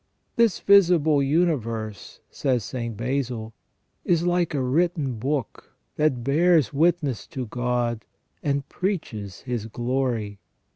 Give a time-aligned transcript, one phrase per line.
[0.35, 3.53] "This visible universe," says St Basil,"
[4.13, 8.03] is like a written book that bears ■witness to God
[8.41, 10.39] and preaches His glory.